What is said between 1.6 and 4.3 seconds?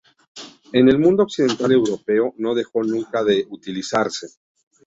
europeo no dejó nunca de utilizarse.